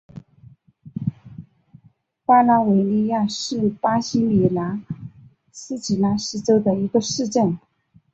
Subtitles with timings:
[2.25, 4.81] 马拉维利亚斯是巴西米纳
[5.51, 7.59] 斯吉拉斯州的一个市镇。